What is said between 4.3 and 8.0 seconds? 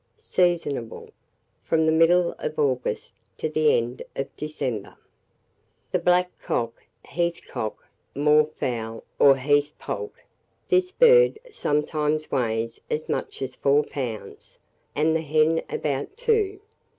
December. [Illustration: THE BLACK COCK.] THE BLACK COCK, HEATH COCK,